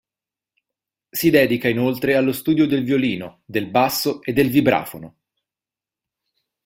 Si 1.11 1.29
dedica 1.29 1.67
inoltre 1.67 2.15
allo 2.15 2.31
studio 2.31 2.65
del 2.65 2.83
violino, 2.83 3.43
del 3.45 3.69
basso 3.69 4.23
e 4.23 4.33
del 4.33 4.49
vibrafono. 4.49 5.17